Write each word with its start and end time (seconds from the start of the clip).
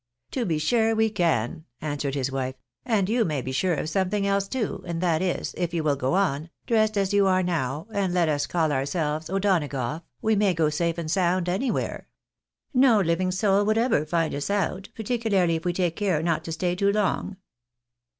"To 0.31 0.45
be 0.47 0.57
sure 0.57 0.95
we 0.95 1.11
can," 1.11 1.65
answered 1.79 2.15
his 2.15 2.31
wife," 2.31 2.55
and 2.85 3.07
you 3.07 3.23
may 3.23 3.39
be 3.39 3.51
sure 3.51 3.75
of 3.75 3.87
something 3.87 4.25
else, 4.25 4.47
too, 4.47 4.83
and 4.87 4.99
that 4.99 5.21
is, 5.21 5.53
if 5.59 5.75
you 5.75 5.83
will 5.83 5.95
go 5.95 6.15
on, 6.15 6.49
dressed 6.65 6.97
as 6.97 7.13
you 7.13 7.27
are 7.27 7.43
now, 7.43 7.85
and 7.93 8.11
let 8.11 8.27
us 8.27 8.47
call 8.47 8.71
all 8.71 8.71
ourselves 8.71 9.29
O'Donagough, 9.29 10.01
we 10.19 10.35
may 10.35 10.55
go 10.55 10.71
safe 10.71 10.97
and 10.97 11.11
sound 11.11 11.47
anywhere. 11.47 12.07
No 12.73 12.99
living 12.99 13.29
soul 13.29 13.63
will 13.63 13.77
ever 13.77 14.03
find 14.03 14.33
us 14.33 14.49
out, 14.49 14.89
par 14.97 15.03
ticularly 15.03 15.57
if 15.57 15.65
we 15.65 15.71
take 15.71 15.97
care 15.97 16.23
not 16.23 16.43
to 16.45 16.51
stay 16.51 16.73
too 16.75 16.91
long." 16.91 17.37